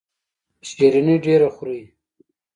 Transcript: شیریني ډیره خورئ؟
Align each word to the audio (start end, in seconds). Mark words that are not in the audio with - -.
شیریني 0.69 1.15
ډیره 1.25 1.49
خورئ؟ 1.55 1.81